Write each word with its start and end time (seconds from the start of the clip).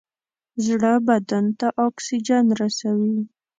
زړه 0.65 0.93
بدن 1.07 1.45
ته 1.59 1.67
اکسیجن 1.87 2.45
رسوي. 2.59 3.19